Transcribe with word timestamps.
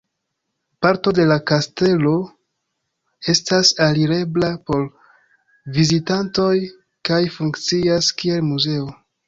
Parto 0.85 1.11
de 1.17 1.25
la 1.31 1.35
kastelo 1.51 2.13
estas 3.35 3.73
alirebla 3.89 4.51
por 4.71 4.83
vizitantoj 5.79 6.57
kaj 7.11 7.23
funkcias 7.39 8.13
kiel 8.23 8.47
muzeo. 8.53 8.91